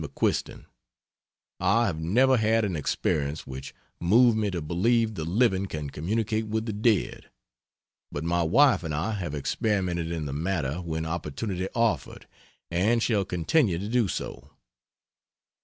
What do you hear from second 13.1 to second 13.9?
continue to